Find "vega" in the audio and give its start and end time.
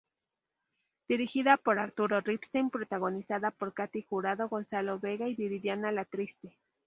4.99-5.27